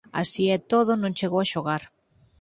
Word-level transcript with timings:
Así 0.21 0.43
e 0.55 0.57
todo 0.71 0.91
non 1.01 1.15
chegou 1.19 1.39
a 1.41 1.49
xogar. 1.53 1.83